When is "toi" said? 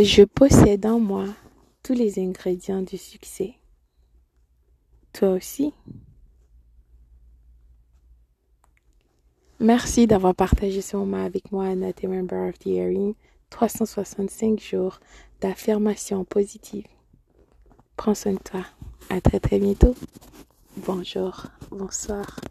5.12-5.30, 18.38-18.64